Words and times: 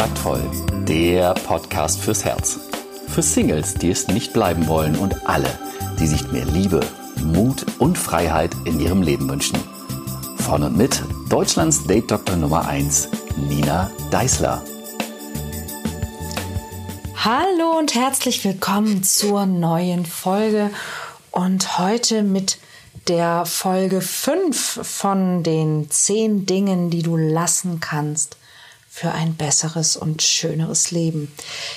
Taktvoll, 0.00 0.40
der 0.88 1.34
Podcast 1.34 2.00
fürs 2.00 2.24
Herz. 2.24 2.58
Für 3.08 3.20
Singles, 3.20 3.74
die 3.74 3.90
es 3.90 4.08
nicht 4.08 4.32
bleiben 4.32 4.66
wollen 4.66 4.96
und 4.96 5.28
alle, 5.28 5.50
die 5.98 6.06
sich 6.06 6.32
mehr 6.32 6.46
Liebe, 6.46 6.80
Mut 7.22 7.66
und 7.78 7.98
Freiheit 7.98 8.56
in 8.64 8.80
ihrem 8.80 9.02
Leben 9.02 9.28
wünschen. 9.28 9.58
Von 10.38 10.62
und 10.62 10.78
mit 10.78 11.02
Deutschlands 11.28 11.84
Date-Doktor 11.84 12.36
Nummer 12.36 12.66
1, 12.66 13.10
Nina 13.46 13.90
Deißler. 14.10 14.64
Hallo 17.16 17.78
und 17.78 17.94
herzlich 17.94 18.42
willkommen 18.42 19.02
zur 19.02 19.44
neuen 19.44 20.06
Folge 20.06 20.70
und 21.30 21.76
heute 21.76 22.22
mit 22.22 22.56
der 23.06 23.44
Folge 23.44 24.00
5 24.00 24.80
von 24.82 25.42
den 25.42 25.90
10 25.90 26.46
Dingen, 26.46 26.88
die 26.88 27.02
du 27.02 27.18
lassen 27.18 27.80
kannst 27.80 28.38
für 28.92 29.12
ein 29.12 29.34
besseres 29.34 29.96
und 29.96 30.20
schöneres 30.20 30.90
Leben. 30.90 31.32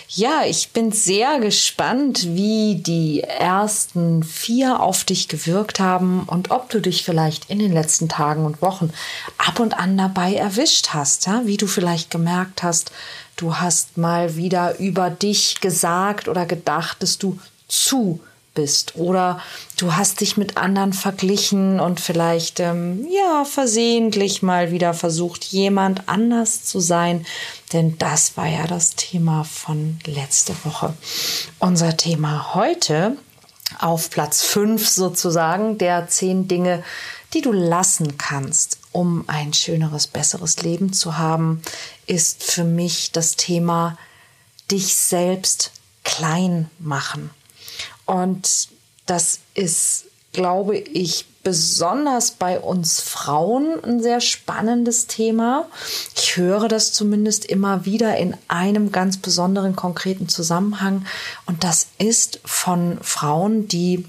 Ja, 0.10 0.44
ich 0.46 0.72
bin 0.72 0.92
sehr 0.92 1.40
gespannt, 1.40 2.26
wie 2.26 2.82
die 2.82 3.22
ersten 3.22 4.24
vier 4.24 4.80
auf 4.80 5.04
dich 5.04 5.28
gewirkt 5.28 5.80
haben 5.80 6.24
und 6.24 6.50
ob 6.50 6.70
du 6.70 6.82
dich 6.82 7.06
vielleicht 7.06 7.52
in 7.52 7.60
den 7.60 7.72
letzten 7.72 8.10
Tagen 8.10 8.46
und 8.46 8.64
Wochen 8.64 8.92
ab 9.38 9.60
und 9.60 9.78
an 9.78 9.96
dabei 9.96 10.34
erwischt 10.34 10.90
hast, 10.90 11.28
ja? 11.28 11.44
wie 11.46 11.58
du 11.58 11.68
vielleicht 11.68 12.10
gemerkt 12.10 12.64
hast, 12.64 12.92
du 13.36 13.58
hast 13.58 13.96
mal 13.96 14.36
wieder 14.36 14.80
über 14.80 15.12
dich 15.12 15.62
gesagt 15.62 16.28
oder 16.28 16.48
gedacht, 16.48 17.04
dass 17.04 17.20
du 17.20 17.40
zu 17.68 18.20
bist 18.54 18.96
oder 18.96 19.42
du 19.78 19.96
hast 19.96 20.22
dich 20.22 20.38
mit 20.38 20.58
anderen 20.58 20.94
verglichen 20.94 21.80
und 21.80 22.00
vielleicht 22.00 22.60
ähm, 22.60 23.08
ja 23.10 23.46
versehentlich 23.46 24.42
mal 24.42 24.72
wieder 24.72 24.94
versucht 24.94 25.44
jemand 25.46 26.08
anders 26.08 26.64
zu 26.64 26.80
sein, 26.80 27.26
denn 27.72 27.98
das 27.98 28.38
war 28.38 28.48
ja 28.48 28.68
das 28.68 28.96
Thema 28.96 29.44
von 29.44 30.00
letzte 30.06 30.54
Woche. 30.64 30.94
Unser 31.60 31.98
Thema 31.98 32.54
heute 32.54 33.18
auf 33.80 34.10
Platz 34.10 34.44
5 34.44 34.88
sozusagen 34.88 35.78
der 35.78 36.08
zehn 36.08 36.48
Dinge, 36.48 36.84
die 37.34 37.42
du 37.42 37.52
lassen 37.52 38.18
kannst, 38.18 38.78
um 38.92 39.24
ein 39.28 39.54
schöneres, 39.54 40.08
besseres 40.08 40.62
Leben 40.62 40.94
zu 40.94 41.18
haben, 41.18 41.62
ist 42.06 42.44
für 42.44 42.64
mich 42.64 43.12
das 43.12 43.36
Thema 43.36 43.98
dich 44.70 44.96
selbst 44.96 45.72
klein 46.04 46.70
machen. 46.80 47.32
Und 48.06 48.70
das 49.06 49.40
ist, 49.54 50.06
glaube 50.32 50.78
ich, 50.78 51.26
besonders 51.44 52.32
bei 52.32 52.60
uns 52.60 53.02
Frauen 53.02 53.84
ein 53.84 54.02
sehr 54.02 54.22
spannendes 54.22 55.08
Thema. 55.08 55.68
Ich 56.16 56.38
höre 56.38 56.70
das 56.70 56.94
zumindest 56.94 57.46
immer 57.46 57.86
wieder 57.86 58.18
in 58.18 58.36
einem 58.48 58.92
ganz 58.92 59.18
besonderen 59.18 59.76
konkreten 59.76 60.30
Zusammenhang. 60.30 61.06
Und 61.46 61.64
das 61.64 61.88
ist 61.98 62.40
von 62.46 62.98
Frauen, 63.02 63.68
die 63.68 64.06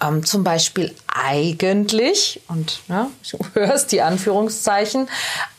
ähm, 0.00 0.24
zum 0.24 0.42
Beispiel 0.42 0.92
eigentlich, 1.14 2.42
und 2.48 2.82
ne, 2.88 3.08
du 3.30 3.38
hörst 3.54 3.92
die 3.92 4.02
Anführungszeichen, 4.02 5.08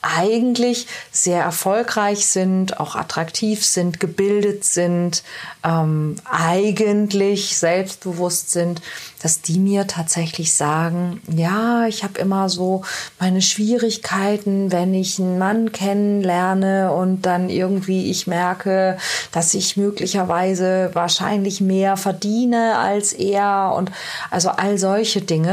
eigentlich 0.01 0.85
sehr 1.11 1.41
erfolgreich 1.41 2.27
sind, 2.27 2.79
auch 2.79 2.95
attraktiv 2.95 3.65
sind, 3.65 3.99
gebildet 3.99 4.63
sind, 4.65 5.23
ähm, 5.63 6.17
eigentlich 6.29 7.57
selbstbewusst 7.57 8.51
sind, 8.51 8.81
dass 9.21 9.41
die 9.41 9.57
mir 9.57 9.87
tatsächlich 9.87 10.53
sagen, 10.53 11.21
ja, 11.27 11.87
ich 11.87 12.03
habe 12.03 12.19
immer 12.19 12.49
so 12.49 12.83
meine 13.19 13.41
Schwierigkeiten, 13.41 14.71
wenn 14.71 14.93
ich 14.93 15.19
einen 15.19 15.39
Mann 15.39 15.71
kennenlerne 15.71 16.93
und 16.93 17.23
dann 17.23 17.49
irgendwie 17.49 18.11
ich 18.11 18.27
merke, 18.27 18.97
dass 19.31 19.55
ich 19.55 19.77
möglicherweise 19.77 20.91
wahrscheinlich 20.93 21.61
mehr 21.61 21.97
verdiene 21.97 22.77
als 22.77 23.13
er 23.13 23.73
und 23.75 23.91
also 24.29 24.49
all 24.49 24.77
solche 24.77 25.21
Dinge. 25.21 25.44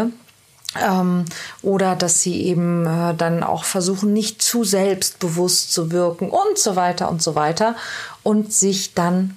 Ähm, 0.81 1.27
oder 1.61 1.97
dass 1.97 2.23
sie 2.23 2.43
eben 2.43 2.87
äh, 2.87 3.15
dann 3.15 3.43
auch 3.43 3.65
versuchen, 3.65 4.13
nicht 4.13 4.41
zu 4.43 4.65
selbstbewusst 4.65 5.73
zu 5.73 5.93
wirken 5.93 6.31
und 6.31 6.57
so 6.57 6.77
weiter 6.77 7.11
und 7.11 7.23
so 7.23 7.35
weiter 7.35 7.77
und 8.23 8.53
sich 8.53 8.95
dann 8.95 9.37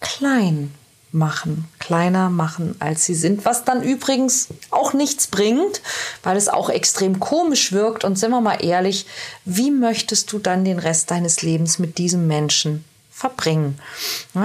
klein 0.00 0.74
machen, 1.14 1.68
kleiner 1.78 2.28
machen, 2.28 2.74
als 2.80 3.04
sie 3.04 3.14
sind, 3.14 3.44
was 3.44 3.64
dann 3.64 3.82
übrigens 3.82 4.48
auch 4.70 4.92
nichts 4.92 5.28
bringt, 5.28 5.80
weil 6.22 6.36
es 6.36 6.48
auch 6.48 6.68
extrem 6.68 7.20
komisch 7.20 7.72
wirkt. 7.72 8.04
Und 8.04 8.18
sind 8.18 8.32
wir 8.32 8.40
mal 8.40 8.62
ehrlich, 8.62 9.06
wie 9.44 9.70
möchtest 9.70 10.32
du 10.32 10.38
dann 10.38 10.64
den 10.64 10.78
Rest 10.78 11.10
deines 11.10 11.40
Lebens 11.42 11.78
mit 11.78 11.98
diesem 11.98 12.26
Menschen 12.26 12.84
verbringen? 13.10 13.78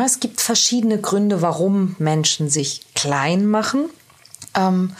Es 0.05 0.19
gibt 0.19 0.39
verschiedene 0.39 0.99
Gründe, 1.01 1.41
warum 1.41 1.95
Menschen 1.97 2.49
sich 2.49 2.81
klein 2.93 3.47
machen. 3.47 3.89
Ähm, 4.55 4.95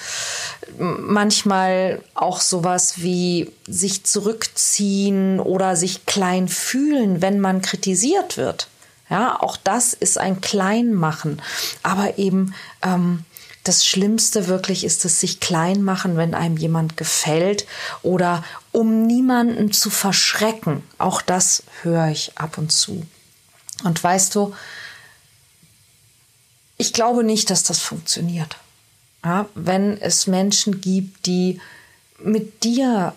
manchmal 0.77 2.01
auch 2.13 2.41
sowas 2.41 3.01
wie 3.01 3.51
sich 3.67 4.03
zurückziehen 4.03 5.39
oder 5.39 5.75
sich 5.75 6.05
klein 6.05 6.47
fühlen, 6.47 7.21
wenn 7.21 7.39
man 7.39 7.61
kritisiert 7.61 8.37
wird. 8.37 8.67
Ja, 9.09 9.41
auch 9.41 9.57
das 9.57 9.93
ist 9.93 10.17
ein 10.19 10.39
Kleinmachen. 10.39 11.41
Aber 11.81 12.19
eben 12.19 12.53
ähm, 12.83 13.25
das 13.63 13.85
Schlimmste 13.85 14.47
wirklich 14.47 14.83
ist 14.83 15.03
es 15.05 15.19
sich 15.19 15.39
klein 15.39 15.83
machen, 15.83 16.15
wenn 16.15 16.33
einem 16.33 16.57
jemand 16.57 16.95
gefällt 16.95 17.65
oder 18.03 18.43
um 18.71 19.05
niemanden 19.05 19.71
zu 19.71 19.89
verschrecken. 19.89 20.83
Auch 20.97 21.21
das 21.21 21.63
höre 21.81 22.07
ich 22.07 22.37
ab 22.37 22.57
und 22.57 22.71
zu. 22.71 23.05
Und 23.83 24.03
weißt 24.03 24.35
du, 24.35 24.53
ich 26.77 26.93
glaube 26.93 27.23
nicht, 27.23 27.49
dass 27.49 27.63
das 27.63 27.79
funktioniert. 27.79 28.57
Ja, 29.23 29.47
wenn 29.53 29.99
es 30.01 30.27
Menschen 30.27 30.79
gibt, 30.81 31.25
die 31.25 31.59
mit 32.19 32.63
dir 32.63 33.13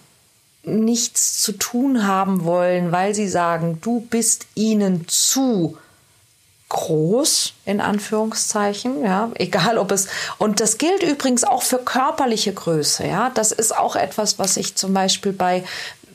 nichts 0.65 1.41
zu 1.41 1.53
tun 1.53 2.07
haben 2.07 2.45
wollen, 2.45 2.93
weil 2.93 3.15
sie 3.15 3.29
sagen, 3.29 3.79
du 3.83 4.01
bist 4.01 4.47
ihnen 4.55 5.07
zu 5.09 5.77
groß, 6.69 7.53
in 7.67 7.81
Anführungszeichen, 7.81 9.05
ja, 9.05 9.31
egal 9.35 9.77
ob 9.77 9.93
es, 9.93 10.09
und 10.39 10.61
das 10.61 10.79
gilt 10.79 11.03
übrigens 11.03 11.45
auch 11.45 11.63
für 11.63 11.79
körperliche 11.79 12.55
Größe, 12.55 13.07
ja, 13.07 13.31
das 13.31 13.53
ist 13.53 13.77
auch 13.77 13.95
etwas, 13.95 14.39
was 14.39 14.57
ich 14.57 14.75
zum 14.75 14.95
Beispiel 14.95 15.33
bei 15.33 15.65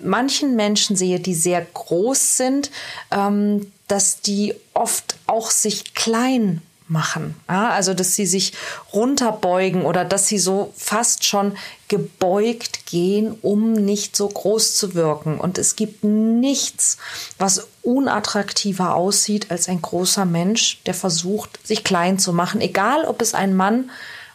manchen 0.02 0.56
Menschen 0.56 0.96
sehe, 0.96 1.20
die 1.20 1.36
sehr 1.36 1.62
groß 1.62 2.38
sind, 2.38 2.72
ähm, 3.12 3.72
dass 3.88 4.22
die 4.22 4.56
oft 4.74 5.16
auch 5.28 5.52
sich 5.52 5.94
klein 5.94 6.62
machen. 6.90 7.36
Ja, 7.50 7.70
also, 7.70 7.94
dass 7.94 8.16
sie 8.16 8.26
sich 8.26 8.54
runterbeugen 8.94 9.84
oder 9.84 10.06
dass 10.06 10.28
sie 10.28 10.40
so 10.40 10.74
fast 10.76 11.26
schon 11.26 11.58
gebeugt 11.88 12.86
gehen, 12.86 13.38
um 13.42 13.74
nicht 13.74 14.16
so 14.16 14.28
groß 14.28 14.76
zu 14.76 14.94
wirken. 14.94 15.40
Und 15.40 15.58
es 15.58 15.76
gibt 15.76 16.04
nichts, 16.04 16.98
was 17.38 17.68
unattraktiver 17.82 18.96
aussieht 18.96 19.52
als 19.52 19.70
ein 19.70 19.82
großer 19.82 20.26
Mensch, 20.26 20.82
der 20.86 20.94
versucht, 20.94 21.66
sich 21.66 21.84
klein 21.84 22.20
zu 22.20 22.34
machen, 22.34 22.62
egal 22.62 23.06
ob 23.06 23.22
es 23.22 23.34
ein 23.34 23.56
Mann 23.56 23.90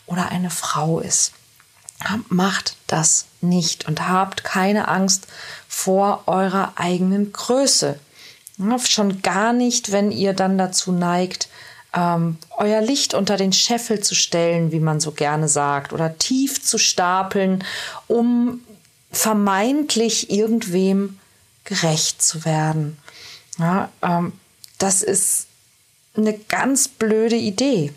oder 0.07 0.31
eine 0.31 0.51
Frau 0.51 1.01
ist. 1.01 1.33
Macht 2.29 2.77
das 2.87 3.27
nicht 3.41 3.87
und 3.87 4.09
habt 4.09 4.45
keine 4.45 4.89
Angst 4.89 5.27
vor 5.69 6.25
eurer 6.27 6.73
eigenen 6.77 7.33
Größe. 7.33 7.99
Schon 8.85 9.23
gar 9.23 9.53
nicht, 9.53 9.93
wenn 9.93 10.11
ihr 10.11 10.35
dann 10.35 10.59
dazu 10.59 10.93
neigt, 10.93 11.49
ähm, 11.95 12.39
euer 12.57 12.81
Licht 12.81 13.15
unter 13.15 13.37
den 13.37 13.53
Scheffel 13.53 14.01
zu 14.01 14.15
stellen, 14.15 14.73
wie 14.73 14.81
man 14.81 15.01
so 15.01 15.13
gerne 15.13 15.49
sagt, 15.49 15.93
oder 15.93 16.19
tief 16.19 16.63
zu 16.63 16.79
stapeln, 16.79 17.65
um 18.09 18.61
vermeintlich 19.11 20.31
irgendwem 20.31 21.19
gerecht 21.65 22.23
zu 22.23 22.45
werden. 22.45 22.99
Ja, 23.59 23.91
ähm, 24.03 24.33
das 24.79 25.03
ist 25.03 25.47
eine 26.17 26.37
ganz 26.37 26.89
blöde 26.89 27.37
Idee. 27.37 27.93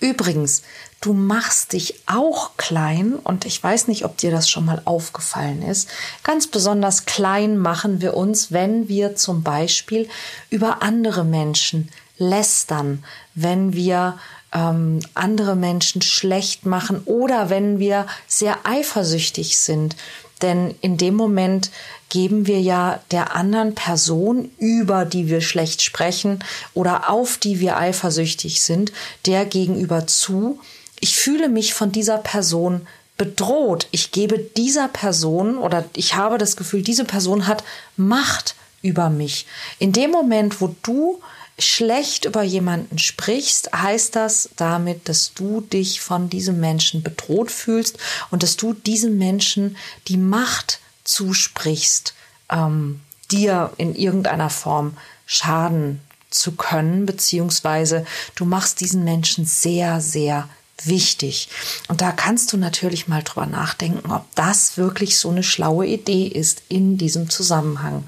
Übrigens, 0.00 0.62
du 1.00 1.12
machst 1.12 1.72
dich 1.72 1.94
auch 2.06 2.56
klein 2.56 3.14
und 3.14 3.44
ich 3.44 3.62
weiß 3.62 3.88
nicht, 3.88 4.04
ob 4.04 4.16
dir 4.16 4.30
das 4.30 4.50
schon 4.50 4.64
mal 4.64 4.82
aufgefallen 4.84 5.62
ist. 5.62 5.88
Ganz 6.22 6.46
besonders 6.48 7.06
klein 7.06 7.56
machen 7.56 8.00
wir 8.00 8.14
uns, 8.14 8.52
wenn 8.52 8.88
wir 8.88 9.14
zum 9.14 9.42
Beispiel 9.42 10.08
über 10.50 10.82
andere 10.82 11.24
Menschen 11.24 11.88
lästern, 12.18 13.04
wenn 13.34 13.72
wir 13.74 14.18
ähm, 14.52 15.00
andere 15.14 15.56
Menschen 15.56 16.02
schlecht 16.02 16.66
machen 16.66 17.02
oder 17.04 17.50
wenn 17.50 17.78
wir 17.78 18.06
sehr 18.26 18.58
eifersüchtig 18.64 19.58
sind. 19.58 19.96
Denn 20.42 20.74
in 20.80 20.96
dem 20.96 21.14
Moment 21.14 21.70
geben 22.08 22.46
wir 22.46 22.60
ja 22.60 23.00
der 23.10 23.36
anderen 23.36 23.74
Person, 23.74 24.50
über 24.58 25.04
die 25.04 25.28
wir 25.28 25.40
schlecht 25.40 25.82
sprechen 25.82 26.42
oder 26.74 27.08
auf 27.08 27.38
die 27.38 27.60
wir 27.60 27.76
eifersüchtig 27.78 28.60
sind, 28.60 28.92
der 29.24 29.46
gegenüber 29.46 30.06
zu, 30.06 30.58
ich 31.00 31.16
fühle 31.16 31.48
mich 31.48 31.74
von 31.74 31.90
dieser 31.92 32.18
Person 32.18 32.86
bedroht. 33.16 33.86
Ich 33.92 34.10
gebe 34.10 34.38
dieser 34.38 34.88
Person 34.88 35.58
oder 35.58 35.84
ich 35.94 36.16
habe 36.16 36.38
das 36.38 36.56
Gefühl, 36.56 36.82
diese 36.82 37.04
Person 37.04 37.46
hat 37.46 37.64
Macht 37.96 38.56
über 38.82 39.10
mich. 39.10 39.46
In 39.78 39.92
dem 39.92 40.10
Moment, 40.10 40.60
wo 40.60 40.74
du 40.82 41.20
schlecht 41.64 42.24
über 42.24 42.42
jemanden 42.42 42.98
sprichst, 42.98 43.72
heißt 43.72 44.16
das 44.16 44.50
damit, 44.56 45.08
dass 45.08 45.34
du 45.34 45.60
dich 45.60 46.00
von 46.00 46.28
diesem 46.28 46.60
Menschen 46.60 47.02
bedroht 47.02 47.50
fühlst 47.50 47.98
und 48.30 48.42
dass 48.42 48.56
du 48.56 48.72
diesem 48.72 49.18
Menschen 49.18 49.76
die 50.08 50.16
Macht 50.16 50.80
zusprichst, 51.04 52.14
ähm, 52.50 53.00
dir 53.30 53.72
in 53.76 53.94
irgendeiner 53.94 54.50
Form 54.50 54.96
schaden 55.26 56.00
zu 56.30 56.52
können, 56.52 57.06
beziehungsweise 57.06 58.06
du 58.34 58.44
machst 58.44 58.80
diesen 58.80 59.04
Menschen 59.04 59.44
sehr, 59.44 60.00
sehr 60.00 60.48
wichtig. 60.84 61.48
Und 61.88 62.00
da 62.00 62.12
kannst 62.12 62.52
du 62.52 62.56
natürlich 62.56 63.08
mal 63.08 63.22
drüber 63.22 63.46
nachdenken, 63.46 64.10
ob 64.10 64.24
das 64.34 64.76
wirklich 64.76 65.18
so 65.18 65.30
eine 65.30 65.42
schlaue 65.42 65.86
Idee 65.86 66.26
ist 66.26 66.62
in 66.68 66.98
diesem 66.98 67.30
Zusammenhang. 67.30 68.04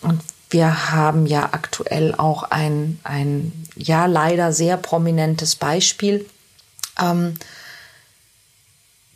Und 0.00 0.20
wir 0.54 0.92
haben 0.92 1.26
ja 1.26 1.48
aktuell 1.50 2.14
auch 2.14 2.44
ein, 2.44 3.00
ein 3.02 3.52
ja 3.74 4.06
leider 4.06 4.52
sehr 4.52 4.76
prominentes 4.76 5.56
Beispiel. 5.56 6.30
Ähm, 6.98 7.34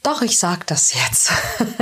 doch, 0.03 0.21
ich 0.21 0.37
sage 0.41 0.63
das 0.67 0.93
jetzt. 0.95 1.31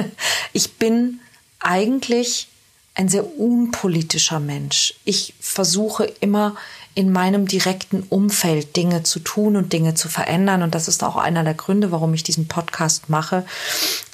ich 0.52 0.74
bin 0.74 1.20
eigentlich 1.58 2.48
ein 2.94 3.08
sehr 3.08 3.38
unpolitischer 3.38 4.40
Mensch. 4.40 4.92
Ich 5.06 5.32
versuche 5.40 6.04
immer 6.20 6.54
in 6.96 7.12
meinem 7.12 7.46
direkten 7.46 8.02
Umfeld 8.04 8.74
Dinge 8.74 9.02
zu 9.02 9.20
tun 9.20 9.56
und 9.56 9.74
Dinge 9.74 9.92
zu 9.92 10.08
verändern. 10.08 10.62
Und 10.62 10.74
das 10.74 10.88
ist 10.88 11.04
auch 11.04 11.16
einer 11.16 11.44
der 11.44 11.52
Gründe, 11.52 11.92
warum 11.92 12.14
ich 12.14 12.22
diesen 12.22 12.48
Podcast 12.48 13.10
mache. 13.10 13.44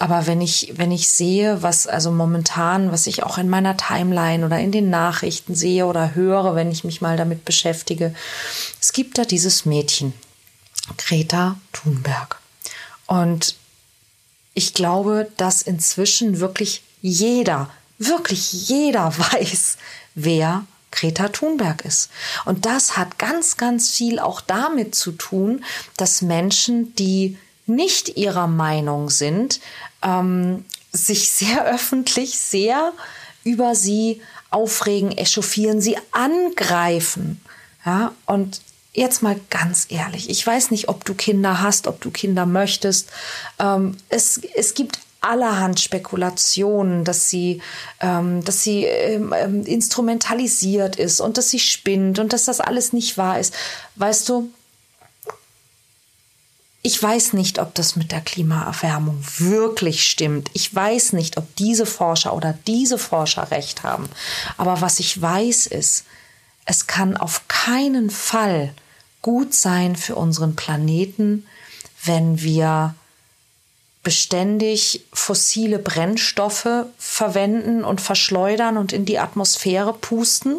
Aber 0.00 0.26
wenn 0.26 0.40
ich, 0.40 0.72
wenn 0.76 0.90
ich 0.90 1.08
sehe, 1.08 1.62
was 1.62 1.86
also 1.86 2.10
momentan, 2.10 2.90
was 2.90 3.06
ich 3.06 3.22
auch 3.22 3.38
in 3.38 3.48
meiner 3.48 3.76
Timeline 3.76 4.44
oder 4.44 4.58
in 4.58 4.72
den 4.72 4.90
Nachrichten 4.90 5.54
sehe 5.54 5.86
oder 5.86 6.16
höre, 6.16 6.56
wenn 6.56 6.72
ich 6.72 6.82
mich 6.82 7.00
mal 7.00 7.16
damit 7.16 7.44
beschäftige, 7.44 8.16
es 8.80 8.92
gibt 8.92 9.16
da 9.16 9.24
dieses 9.24 9.64
Mädchen, 9.64 10.12
Greta 10.98 11.54
Thunberg. 11.72 12.40
Und 13.06 13.54
ich 14.54 14.74
glaube, 14.74 15.30
dass 15.36 15.62
inzwischen 15.62 16.40
wirklich 16.40 16.82
jeder, 17.00 17.70
wirklich 17.98 18.68
jeder 18.68 19.16
weiß, 19.32 19.76
wer 20.16 20.66
Greta 20.92 21.28
Thunberg 21.28 21.84
ist. 21.84 22.10
Und 22.44 22.64
das 22.66 22.96
hat 22.96 23.18
ganz, 23.18 23.56
ganz 23.56 23.90
viel 23.90 24.18
auch 24.18 24.40
damit 24.40 24.94
zu 24.94 25.12
tun, 25.12 25.64
dass 25.96 26.22
Menschen, 26.22 26.94
die 26.94 27.36
nicht 27.66 28.16
ihrer 28.16 28.46
Meinung 28.46 29.10
sind, 29.10 29.60
ähm, 30.02 30.64
sich 30.92 31.30
sehr 31.30 31.64
öffentlich, 31.66 32.38
sehr 32.38 32.92
über 33.44 33.74
sie 33.74 34.20
aufregen, 34.50 35.10
echauffieren, 35.12 35.80
sie 35.80 35.96
angreifen. 36.12 37.40
Ja, 37.84 38.12
und 38.26 38.60
jetzt 38.92 39.22
mal 39.22 39.40
ganz 39.50 39.86
ehrlich, 39.88 40.30
ich 40.30 40.46
weiß 40.46 40.70
nicht, 40.70 40.88
ob 40.88 41.04
du 41.04 41.14
Kinder 41.14 41.60
hast, 41.60 41.86
ob 41.86 42.00
du 42.00 42.10
Kinder 42.10 42.46
möchtest. 42.46 43.08
Ähm, 43.58 43.96
es, 44.08 44.40
es 44.54 44.74
gibt 44.74 45.00
allerhand 45.22 45.80
Spekulationen, 45.80 47.04
dass 47.04 47.30
sie, 47.30 47.62
ähm, 48.00 48.44
dass 48.44 48.62
sie 48.62 48.84
ähm, 48.84 49.32
ähm, 49.36 49.64
instrumentalisiert 49.64 50.96
ist 50.96 51.20
und 51.20 51.38
dass 51.38 51.50
sie 51.50 51.60
spinnt 51.60 52.18
und 52.18 52.32
dass 52.32 52.44
das 52.44 52.60
alles 52.60 52.92
nicht 52.92 53.16
wahr 53.16 53.38
ist. 53.38 53.54
Weißt 53.96 54.28
du, 54.28 54.50
ich 56.84 57.00
weiß 57.00 57.34
nicht, 57.34 57.60
ob 57.60 57.74
das 57.76 57.94
mit 57.94 58.10
der 58.10 58.20
Klimaerwärmung 58.20 59.24
wirklich 59.38 60.04
stimmt. 60.04 60.50
Ich 60.52 60.74
weiß 60.74 61.12
nicht, 61.12 61.36
ob 61.36 61.54
diese 61.54 61.86
Forscher 61.86 62.34
oder 62.34 62.58
diese 62.66 62.98
Forscher 62.98 63.52
recht 63.52 63.84
haben. 63.84 64.08
Aber 64.56 64.80
was 64.80 64.98
ich 64.98 65.20
weiß 65.22 65.68
ist, 65.68 66.04
es 66.64 66.88
kann 66.88 67.16
auf 67.16 67.46
keinen 67.46 68.10
Fall 68.10 68.74
gut 69.22 69.54
sein 69.54 69.94
für 69.94 70.16
unseren 70.16 70.56
Planeten, 70.56 71.46
wenn 72.04 72.42
wir 72.42 72.96
beständig 74.02 75.04
fossile 75.12 75.78
Brennstoffe 75.78 76.86
verwenden 76.98 77.84
und 77.84 78.00
verschleudern 78.00 78.76
und 78.76 78.92
in 78.92 79.04
die 79.04 79.18
Atmosphäre 79.18 79.92
pusten. 79.94 80.58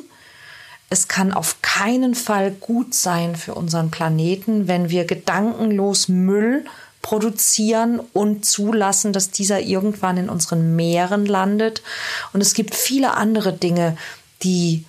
Es 0.90 1.08
kann 1.08 1.34
auf 1.34 1.62
keinen 1.62 2.16
Fall 2.16 2.52
gut 2.52 2.94
sein 2.94 3.36
für 3.36 3.56
unseren 3.56 3.92
Planeten, 3.92 4.68
wenn 4.68 4.90
wir 4.90 5.06
gedankenlos 5.06 6.08
Müll 6.08 6.66
produzieren 7.02 8.00
und 8.14 8.46
zulassen, 8.46 9.12
dass 9.12 9.30
dieser 9.30 9.60
irgendwann 9.60 10.18
in 10.18 10.30
unseren 10.30 10.76
Meeren 10.76 11.26
landet. 11.26 11.84
Und 12.32 12.42
es 12.42 12.54
gibt 12.54 12.76
viele 12.76 13.16
andere 13.16 13.52
Dinge, 13.54 13.98
die 14.42 14.86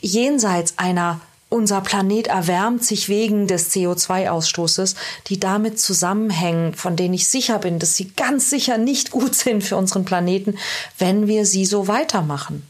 jenseits 0.00 0.74
einer 0.78 1.20
unser 1.50 1.80
Planet 1.80 2.26
erwärmt 2.26 2.84
sich 2.84 3.08
wegen 3.08 3.46
des 3.46 3.72
CO2-Ausstoßes, 3.72 4.96
die 5.28 5.40
damit 5.40 5.80
zusammenhängen, 5.80 6.74
von 6.74 6.94
denen 6.94 7.14
ich 7.14 7.28
sicher 7.28 7.58
bin, 7.58 7.78
dass 7.78 7.96
sie 7.96 8.10
ganz 8.10 8.50
sicher 8.50 8.76
nicht 8.76 9.10
gut 9.10 9.34
sind 9.34 9.64
für 9.64 9.76
unseren 9.76 10.04
Planeten, 10.04 10.58
wenn 10.98 11.26
wir 11.26 11.46
sie 11.46 11.64
so 11.64 11.88
weitermachen. 11.88 12.66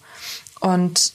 Und 0.60 1.12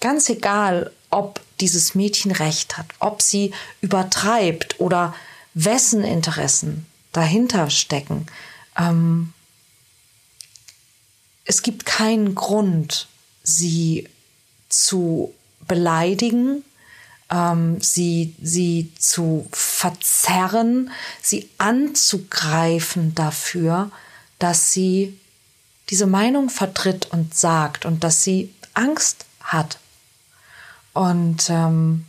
ganz 0.00 0.28
egal, 0.28 0.92
ob 1.10 1.40
dieses 1.60 1.94
Mädchen 1.94 2.32
recht 2.32 2.76
hat, 2.76 2.86
ob 2.98 3.22
sie 3.22 3.52
übertreibt 3.80 4.78
oder 4.78 5.14
wessen 5.54 6.04
Interessen 6.04 6.86
dahinter 7.12 7.70
stecken, 7.70 8.26
ähm, 8.76 9.32
es 11.44 11.62
gibt 11.62 11.86
keinen 11.86 12.34
Grund, 12.34 13.08
sie 13.42 14.06
zu 14.68 15.32
beleidigen, 15.66 16.64
ähm, 17.30 17.80
sie, 17.80 18.34
sie 18.40 18.92
zu 18.98 19.46
verzerren, 19.52 20.90
sie 21.22 21.48
anzugreifen 21.58 23.14
dafür, 23.14 23.90
dass 24.38 24.72
sie 24.72 25.18
diese 25.90 26.06
Meinung 26.06 26.50
vertritt 26.50 27.06
und 27.12 27.34
sagt 27.34 27.84
und 27.84 28.04
dass 28.04 28.22
sie 28.22 28.52
Angst 28.74 29.24
hat. 29.40 29.78
Und 30.92 31.48
ähm, 31.48 32.04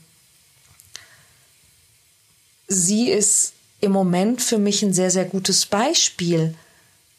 sie 2.68 3.09
ist 3.09 3.54
im 3.81 3.92
Moment 3.92 4.42
für 4.42 4.57
mich 4.57 4.83
ein 4.83 4.94
sehr, 4.94 5.12
sehr 5.12 5.26
gutes 5.26 5.66
Beispiel 5.66 6.56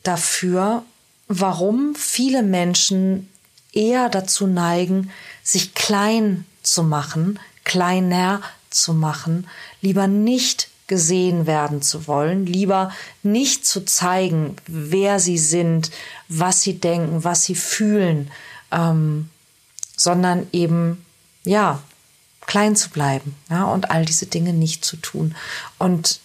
dafür, 0.03 0.85
warum 1.29 1.95
viele 1.95 2.43
Menschen 2.43 3.30
eher 3.73 4.09
dazu 4.09 4.47
neigen, 4.47 5.11
sich 5.43 5.75
klein 5.75 6.45
zu 6.63 6.83
machen, 6.83 7.39
kleiner 7.65 8.43
zu 8.71 8.95
machen, 8.95 9.47
lieber 9.81 10.07
nicht 10.07 10.69
gesehen 10.87 11.47
werden 11.47 11.83
zu 11.83 12.09
wollen, 12.09 12.47
lieber 12.47 12.93
nicht 13.23 13.65
zu 13.65 13.85
zeigen, 13.85 14.57
wer 14.67 15.21
sie 15.21 15.39
sind, 15.39 15.93
was 16.29 16.63
sie 16.63 16.81
denken, 16.81 17.23
was 17.23 17.45
sie 17.45 17.55
fühlen, 17.55 18.31
ähm, 18.73 19.31
sondern 19.97 20.49
eben, 20.53 21.05
ja, 21.45 21.81
klein 22.47 22.75
zu 22.75 22.91
bleiben 22.91 23.37
ja, 23.49 23.65
und 23.65 23.93
all 23.93 24.05
diese 24.05 24.27
Dinge 24.27 24.53
nicht 24.53 24.85
zu 24.85 24.97
tun. 24.97 25.37
Und 25.79 26.19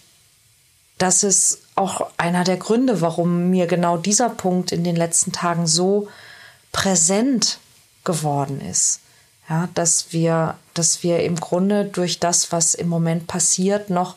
das 0.98 1.22
ist 1.22 1.60
auch 1.76 2.08
einer 2.16 2.42
der 2.42 2.56
Gründe, 2.56 3.00
warum 3.00 3.50
mir 3.50 3.68
genau 3.68 3.96
dieser 3.96 4.30
Punkt 4.30 4.72
in 4.72 4.82
den 4.82 4.96
letzten 4.96 5.30
Tagen 5.30 5.68
so 5.68 6.08
präsent 6.76 7.58
geworden 8.04 8.60
ist. 8.60 9.00
Ja, 9.48 9.68
dass 9.74 10.12
wir, 10.12 10.58
dass 10.74 11.02
wir 11.02 11.22
im 11.22 11.36
Grunde 11.36 11.86
durch 11.86 12.20
das, 12.20 12.52
was 12.52 12.74
im 12.74 12.88
Moment 12.88 13.26
passiert, 13.26 13.90
noch 13.90 14.16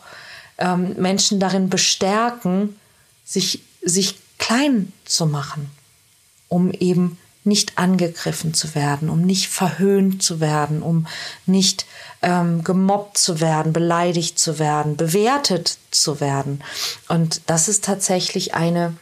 ähm, 0.58 0.94
Menschen 0.98 1.40
darin 1.40 1.70
bestärken, 1.70 2.76
sich, 3.24 3.62
sich 3.80 4.18
klein 4.38 4.92
zu 5.06 5.24
machen, 5.26 5.70
um 6.48 6.70
eben 6.72 7.18
nicht 7.44 7.78
angegriffen 7.78 8.52
zu 8.52 8.74
werden, 8.74 9.08
um 9.08 9.22
nicht 9.22 9.48
verhöhnt 9.48 10.22
zu 10.22 10.40
werden, 10.40 10.82
um 10.82 11.06
nicht 11.46 11.86
ähm, 12.20 12.62
gemobbt 12.62 13.16
zu 13.16 13.40
werden, 13.40 13.72
beleidigt 13.72 14.38
zu 14.38 14.58
werden, 14.58 14.96
bewertet 14.96 15.78
zu 15.90 16.20
werden. 16.20 16.62
Und 17.08 17.40
das 17.46 17.68
ist 17.68 17.84
tatsächlich 17.84 18.52
eine, 18.52 18.96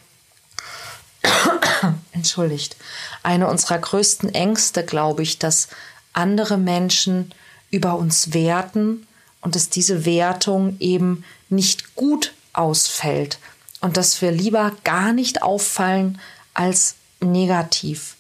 entschuldigt, 2.13 2.77
eine 3.23 3.49
unserer 3.49 3.79
größten 3.79 4.35
Ängste, 4.35 4.85
glaube 4.85 5.23
ich, 5.23 5.39
dass 5.39 5.69
andere 6.13 6.59
Menschen 6.59 7.33
über 7.71 7.97
uns 7.97 8.33
werten 8.33 9.07
und 9.41 9.55
dass 9.55 9.69
diese 9.69 10.05
Wertung 10.05 10.77
eben 10.81 11.25
nicht 11.49 11.95
gut 11.95 12.35
ausfällt 12.53 13.39
und 13.81 13.97
dass 13.97 14.21
wir 14.21 14.33
lieber 14.33 14.73
gar 14.85 15.13
nicht 15.13 15.43
auffallen, 15.43 16.21
als 16.55 16.97
negativ 17.21 18.17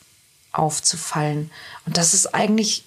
aufzufallen. 0.52 1.50
Und 1.86 1.96
das 1.96 2.14
ist 2.14 2.34
eigentlich 2.34 2.84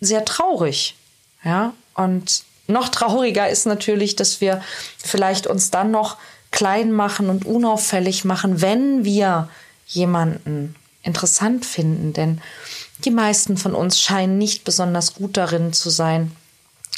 sehr 0.00 0.24
traurig. 0.24 0.96
Ja, 1.42 1.72
und 1.94 2.44
noch 2.66 2.88
trauriger 2.88 3.48
ist 3.48 3.66
natürlich, 3.66 4.16
dass 4.16 4.40
wir 4.40 4.62
vielleicht 4.98 5.46
uns 5.46 5.70
dann 5.70 5.90
noch 5.90 6.18
klein 6.50 6.92
machen 6.92 7.30
und 7.30 7.46
unauffällig 7.46 8.24
machen, 8.24 8.60
wenn 8.60 9.04
wir 9.04 9.48
jemanden 9.90 10.74
interessant 11.02 11.64
finden. 11.66 12.12
Denn 12.12 12.40
die 13.04 13.10
meisten 13.10 13.56
von 13.56 13.74
uns 13.74 14.00
scheinen 14.00 14.38
nicht 14.38 14.64
besonders 14.64 15.14
gut 15.14 15.36
darin 15.36 15.72
zu 15.72 15.90
sein, 15.90 16.32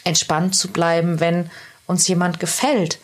entspannt 0.05 0.55
zu 0.55 0.69
bleiben, 0.69 1.21
wenn 1.21 1.51
uns 1.87 2.07
jemand 2.09 2.41
gefällt. 2.41 2.99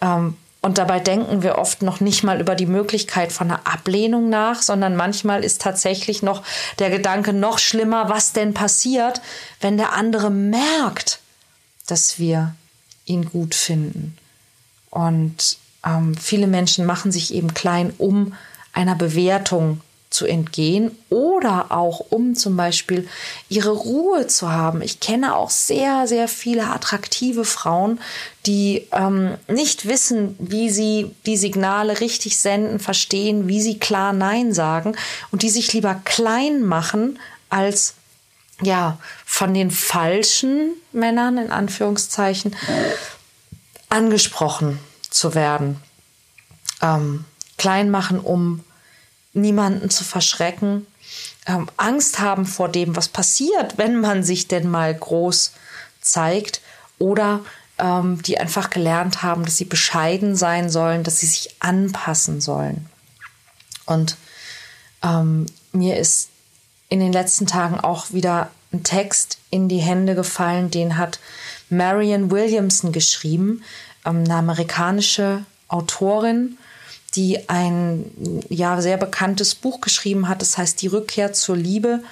Ähm, 0.00 0.36
und 0.60 0.78
dabei 0.78 0.98
denken 0.98 1.42
wir 1.42 1.56
oft 1.56 1.82
noch 1.82 2.00
nicht 2.00 2.24
mal 2.24 2.40
über 2.40 2.56
die 2.56 2.66
Möglichkeit 2.66 3.32
von 3.32 3.48
einer 3.48 3.66
Ablehnung 3.66 4.28
nach, 4.28 4.60
sondern 4.60 4.96
manchmal 4.96 5.44
ist 5.44 5.62
tatsächlich 5.62 6.22
noch 6.22 6.42
der 6.80 6.90
Gedanke 6.90 7.32
noch 7.32 7.58
schlimmer, 7.58 8.08
was 8.08 8.32
denn 8.32 8.54
passiert, 8.54 9.20
wenn 9.60 9.76
der 9.76 9.92
andere 9.92 10.30
merkt, 10.30 11.20
dass 11.86 12.18
wir 12.18 12.54
ihn 13.04 13.26
gut 13.26 13.54
finden. 13.54 14.16
Und 14.90 15.58
ähm, 15.86 16.16
viele 16.16 16.48
Menschen 16.48 16.84
machen 16.86 17.12
sich 17.12 17.32
eben 17.32 17.54
klein, 17.54 17.92
um 17.98 18.34
einer 18.78 18.94
Bewertung 18.94 19.80
zu 20.08 20.24
entgehen 20.24 20.96
oder 21.10 21.66
auch 21.70 22.00
um 22.10 22.34
zum 22.34 22.56
Beispiel 22.56 23.08
ihre 23.48 23.72
Ruhe 23.72 24.26
zu 24.26 24.50
haben. 24.50 24.80
Ich 24.80 25.00
kenne 25.00 25.36
auch 25.36 25.50
sehr, 25.50 26.06
sehr 26.06 26.28
viele 26.28 26.68
attraktive 26.68 27.44
Frauen, 27.44 28.00
die 28.46 28.86
ähm, 28.92 29.34
nicht 29.48 29.86
wissen, 29.86 30.34
wie 30.38 30.70
sie 30.70 31.14
die 31.26 31.36
Signale 31.36 32.00
richtig 32.00 32.38
senden, 32.38 32.78
verstehen, 32.78 33.48
wie 33.48 33.60
sie 33.60 33.78
klar 33.78 34.14
Nein 34.14 34.54
sagen 34.54 34.96
und 35.30 35.42
die 35.42 35.50
sich 35.50 35.72
lieber 35.74 36.00
klein 36.04 36.64
machen, 36.64 37.18
als 37.50 37.94
ja 38.62 38.98
von 39.26 39.52
den 39.52 39.70
falschen 39.70 40.70
Männern 40.92 41.36
in 41.36 41.50
Anführungszeichen 41.50 42.56
angesprochen 43.90 44.78
zu 45.10 45.34
werden. 45.34 45.76
Ähm, 46.80 47.24
klein 47.58 47.90
machen, 47.90 48.20
um 48.20 48.64
niemanden 49.40 49.90
zu 49.90 50.04
verschrecken, 50.04 50.86
ähm, 51.46 51.68
Angst 51.76 52.18
haben 52.18 52.46
vor 52.46 52.68
dem, 52.68 52.96
was 52.96 53.08
passiert, 53.08 53.78
wenn 53.78 54.00
man 54.00 54.22
sich 54.22 54.48
denn 54.48 54.68
mal 54.68 54.94
groß 54.94 55.52
zeigt 56.00 56.60
oder 56.98 57.40
ähm, 57.78 58.20
die 58.22 58.38
einfach 58.38 58.70
gelernt 58.70 59.22
haben, 59.22 59.44
dass 59.44 59.56
sie 59.56 59.64
bescheiden 59.64 60.36
sein 60.36 60.68
sollen, 60.68 61.04
dass 61.04 61.20
sie 61.20 61.26
sich 61.26 61.56
anpassen 61.60 62.40
sollen. 62.40 62.86
Und 63.86 64.16
ähm, 65.02 65.46
mir 65.72 65.96
ist 65.96 66.28
in 66.88 67.00
den 67.00 67.12
letzten 67.12 67.46
Tagen 67.46 67.80
auch 67.80 68.12
wieder 68.12 68.50
ein 68.72 68.82
Text 68.82 69.38
in 69.50 69.68
die 69.68 69.78
Hände 69.78 70.14
gefallen, 70.14 70.70
den 70.70 70.98
hat 70.98 71.18
Marion 71.70 72.30
Williamson 72.30 72.92
geschrieben, 72.92 73.62
ähm, 74.04 74.24
eine 74.24 74.34
amerikanische 74.34 75.44
Autorin, 75.68 76.58
die 77.14 77.48
ein 77.48 78.10
ja 78.48 78.80
sehr 78.80 78.96
bekanntes 78.96 79.54
Buch 79.54 79.80
geschrieben 79.80 80.28
hat. 80.28 80.42
Das 80.42 80.58
heißt 80.58 80.80
Die 80.82 80.88
Rückkehr 80.88 81.32
zur 81.32 81.56
Liebe. 81.56 82.02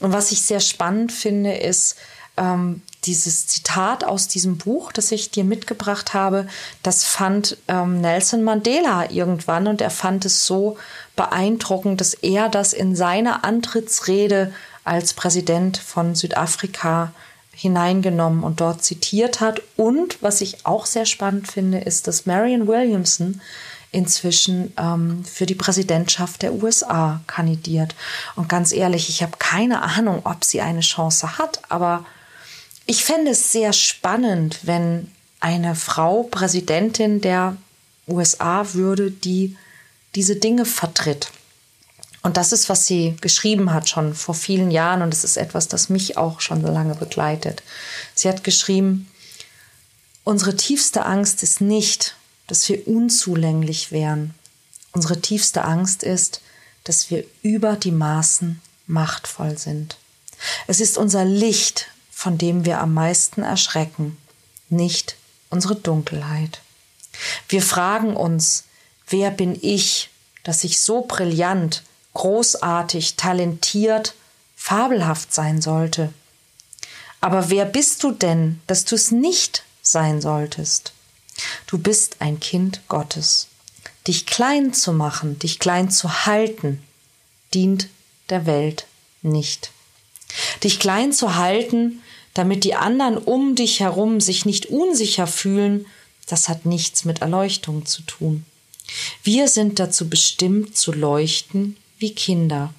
Und 0.00 0.12
was 0.12 0.32
ich 0.32 0.42
sehr 0.42 0.60
spannend 0.60 1.12
finde, 1.12 1.54
ist 1.54 1.96
ähm, 2.36 2.82
dieses 3.04 3.46
Zitat 3.46 4.04
aus 4.04 4.28
diesem 4.28 4.58
Buch, 4.58 4.92
das 4.92 5.10
ich 5.10 5.30
dir 5.30 5.44
mitgebracht 5.44 6.14
habe. 6.14 6.46
Das 6.82 7.04
fand 7.04 7.56
ähm, 7.68 8.00
Nelson 8.00 8.44
Mandela 8.44 9.10
irgendwann 9.10 9.66
und 9.66 9.80
er 9.80 9.90
fand 9.90 10.24
es 10.24 10.46
so 10.46 10.76
beeindruckend, 11.16 12.00
dass 12.00 12.14
er 12.14 12.48
das 12.48 12.72
in 12.72 12.94
seiner 12.94 13.44
Antrittsrede 13.44 14.52
als 14.84 15.14
Präsident 15.14 15.78
von 15.78 16.14
Südafrika 16.14 17.12
hineingenommen 17.54 18.44
und 18.44 18.60
dort 18.60 18.82
zitiert 18.82 19.40
hat. 19.40 19.62
Und 19.76 20.22
was 20.22 20.40
ich 20.40 20.64
auch 20.64 20.86
sehr 20.86 21.06
spannend 21.06 21.50
finde, 21.50 21.78
ist, 21.78 22.06
dass 22.06 22.26
Marion 22.26 22.66
Williamson 22.66 23.40
inzwischen 23.92 24.72
ähm, 24.78 25.24
für 25.24 25.46
die 25.46 25.54
Präsidentschaft 25.54 26.42
der 26.42 26.54
USA 26.54 27.20
kandidiert. 27.26 27.94
Und 28.34 28.48
ganz 28.48 28.72
ehrlich, 28.72 29.08
ich 29.10 29.22
habe 29.22 29.36
keine 29.38 29.82
Ahnung, 29.82 30.22
ob 30.24 30.44
sie 30.44 30.62
eine 30.62 30.80
Chance 30.80 31.38
hat, 31.38 31.60
aber 31.68 32.04
ich 32.86 33.04
fände 33.04 33.30
es 33.30 33.52
sehr 33.52 33.72
spannend, 33.72 34.60
wenn 34.62 35.12
eine 35.40 35.74
Frau 35.74 36.24
Präsidentin 36.24 37.20
der 37.20 37.56
USA 38.08 38.72
würde, 38.72 39.10
die 39.10 39.56
diese 40.14 40.36
Dinge 40.36 40.64
vertritt. 40.64 41.30
Und 42.22 42.36
das 42.36 42.52
ist, 42.52 42.68
was 42.68 42.86
sie 42.86 43.16
geschrieben 43.20 43.72
hat 43.72 43.88
schon 43.88 44.14
vor 44.14 44.34
vielen 44.34 44.70
Jahren 44.70 45.02
und 45.02 45.12
es 45.12 45.24
ist 45.24 45.36
etwas, 45.36 45.68
das 45.68 45.88
mich 45.88 46.16
auch 46.16 46.40
schon 46.40 46.62
lange 46.62 46.94
begleitet. 46.94 47.62
Sie 48.14 48.28
hat 48.28 48.44
geschrieben, 48.44 49.08
unsere 50.24 50.56
tiefste 50.56 51.04
Angst 51.04 51.42
ist 51.42 51.60
nicht, 51.60 52.14
dass 52.52 52.68
wir 52.68 52.86
unzulänglich 52.86 53.92
wären. 53.92 54.34
Unsere 54.92 55.22
tiefste 55.22 55.64
Angst 55.64 56.02
ist, 56.02 56.42
dass 56.84 57.08
wir 57.08 57.24
über 57.40 57.76
die 57.76 57.92
Maßen 57.92 58.60
machtvoll 58.86 59.56
sind. 59.56 59.96
Es 60.66 60.78
ist 60.78 60.98
unser 60.98 61.24
Licht, 61.24 61.88
von 62.10 62.36
dem 62.36 62.66
wir 62.66 62.78
am 62.80 62.92
meisten 62.92 63.42
erschrecken, 63.42 64.18
nicht 64.68 65.16
unsere 65.48 65.76
Dunkelheit. 65.76 66.60
Wir 67.48 67.62
fragen 67.62 68.14
uns, 68.14 68.64
wer 69.08 69.30
bin 69.30 69.58
ich, 69.58 70.10
dass 70.44 70.62
ich 70.62 70.78
so 70.78 71.06
brillant, 71.08 71.84
großartig, 72.12 73.16
talentiert, 73.16 74.12
fabelhaft 74.56 75.32
sein 75.32 75.62
sollte? 75.62 76.12
Aber 77.22 77.48
wer 77.48 77.64
bist 77.64 78.02
du 78.02 78.12
denn, 78.12 78.60
dass 78.66 78.84
du 78.84 78.94
es 78.94 79.10
nicht 79.10 79.64
sein 79.80 80.20
solltest? 80.20 80.92
Du 81.66 81.78
bist 81.78 82.16
ein 82.20 82.40
Kind 82.40 82.80
Gottes. 82.88 83.48
Dich 84.06 84.26
klein 84.26 84.72
zu 84.72 84.92
machen, 84.92 85.38
dich 85.38 85.58
klein 85.58 85.90
zu 85.90 86.26
halten, 86.26 86.82
dient 87.54 87.88
der 88.30 88.46
Welt 88.46 88.86
nicht. 89.22 89.70
Dich 90.64 90.80
klein 90.80 91.12
zu 91.12 91.36
halten, 91.36 92.02
damit 92.34 92.64
die 92.64 92.74
anderen 92.74 93.18
um 93.18 93.54
dich 93.54 93.80
herum 93.80 94.20
sich 94.20 94.46
nicht 94.46 94.66
unsicher 94.66 95.26
fühlen, 95.26 95.86
das 96.26 96.48
hat 96.48 96.66
nichts 96.66 97.04
mit 97.04 97.20
Erleuchtung 97.20 97.84
zu 97.86 98.02
tun. 98.02 98.44
Wir 99.22 99.48
sind 99.48 99.78
dazu 99.78 100.08
bestimmt 100.08 100.76
zu 100.76 100.92
leuchten 100.92 101.76
wie 101.98 102.14
Kinder. 102.14 102.72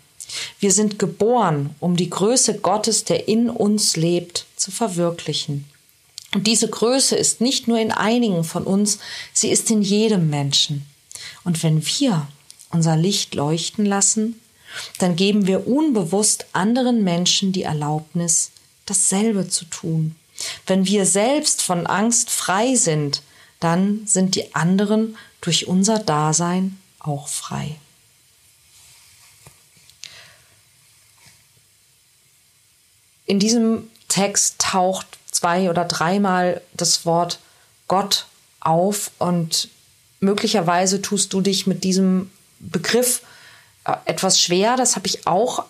Wir 0.60 0.72
sind 0.72 1.00
geboren, 1.00 1.75
um 1.79 1.96
die 1.96 2.10
Größe 2.10 2.60
Gottes, 2.60 3.03
der 3.03 3.27
in 3.27 3.50
uns 3.50 3.96
lebt, 3.96 4.46
zu 4.55 4.72
verwirklichen. 4.72 5.65
Und 6.34 6.48
diese 6.48 6.68
Größe 6.68 7.16
ist 7.16 7.42
nicht 7.42 7.68
nur 7.68 7.80
in 7.80 7.92
einigen 7.92 8.44
von 8.44 8.63
uns, 8.63 9.00
sie 9.34 9.50
ist 9.50 9.70
in 9.70 9.82
jedem 9.82 10.30
Menschen. 10.30 10.86
Und 11.44 11.62
wenn 11.63 11.86
wir 11.86 12.28
unser 12.72 12.98
Licht 12.98 13.36
leuchten 13.36 13.86
lassen, 13.86 14.40
dann 14.98 15.16
geben 15.16 15.46
wir 15.46 15.68
unbewusst 15.68 16.48
anderen 16.54 17.04
Menschen 17.04 17.52
die 17.52 17.63
Erlaubnis, 17.63 18.52
dasselbe 18.86 19.48
zu 19.48 19.66
tun. 19.66 20.16
Wenn 20.66 20.88
wir 20.88 21.06
selbst 21.06 21.62
von 21.62 21.86
Angst 21.86 22.32
frei 22.32 22.75
sind, 22.75 23.22
dann 23.60 24.06
sind 24.08 24.36
die 24.36 24.56
anderen 24.56 25.18
durch 25.42 25.68
unser 25.68 26.00
Dasein 26.00 26.80
auch 27.00 27.28
frei. 27.28 27.75
In 33.25 33.40
diesem 33.40 33.90
Text 34.10 34.60
taucht 34.60 35.08
zwei 35.34 35.70
oder 35.70 35.86
dreimal 35.86 36.62
das 36.74 37.06
Wort 37.06 37.40
Gott 37.88 38.28
auf 38.60 39.12
und 39.20 39.70
möglicherweise 40.20 41.02
tust 41.02 41.34
du 41.34 41.42
dich 41.42 41.68
mit 41.68 41.84
diesem 41.84 42.32
Begriff 42.60 43.22
äh, 43.86 43.96
etwas 44.06 44.40
schwer. 44.40 44.78
Das 44.78 44.96
habe 44.96 45.08
ich 45.08 45.28
auch 45.28 45.66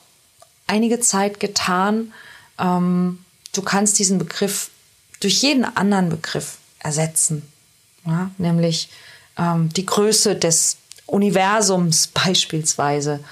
einige 0.67 0.99
Zeit 0.99 1.39
getan. 1.39 2.13
Ähm, 2.59 3.19
du 3.53 3.61
kannst 3.61 3.99
diesen 3.99 4.19
Begriff 4.19 4.69
durch 5.19 5.41
jeden 5.41 5.65
anderen 5.65 6.09
Begriff 6.09 6.57
ersetzen, 6.79 7.43
ja? 8.05 8.29
nämlich 8.37 8.89
ähm, 9.37 9.69
die 9.69 9.85
Größe 9.85 10.35
des 10.35 10.77
Universums 11.05 12.07
beispielsweise. 12.13 13.23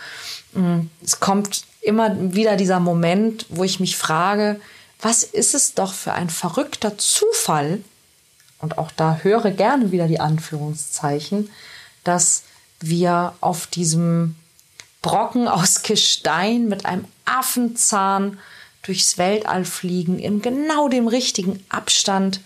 Mm, 0.54 0.82
es 1.04 1.20
kommt 1.20 1.64
immer 1.82 2.34
wieder 2.34 2.56
dieser 2.56 2.80
Moment, 2.80 3.46
wo 3.50 3.64
ich 3.64 3.80
mich 3.80 3.98
frage, 3.98 4.60
was 5.02 5.24
ist 5.24 5.56
es 5.56 5.74
doch 5.74 5.94
für 5.94 6.14
ein 6.14 6.30
verrückter 6.30 6.98
Zufall, 6.98 7.84
und 8.60 8.78
auch 8.78 8.92
da 8.92 9.20
höre 9.24 9.52
gerne 9.52 9.92
wieder 9.92 10.08
die 10.08 10.20
Anführungszeichen, 10.20 11.50
dass 12.04 12.44
wir 12.80 13.34
auf 13.42 13.68
diesem 13.68 14.36
Brocken 15.02 15.48
aus 15.48 15.82
Gestein 15.82 16.68
mit 16.68 16.86
einem 16.86 17.06
Affenzahn 17.26 18.40
durchs 18.84 19.18
Weltall 19.18 19.66
fliegen, 19.66 20.20
in 20.20 20.42
genau 20.42 20.90
dem 20.90 21.08
richtigen 21.08 21.64
Abstand 21.70 22.42